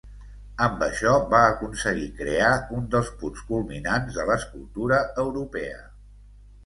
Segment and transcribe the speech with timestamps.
[0.67, 5.79] Amb això, va aconseguir crear un dels punts culminants de l'escultura europea.